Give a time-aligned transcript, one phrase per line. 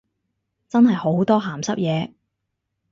[0.67, 2.13] 真係好多鹹濕嘢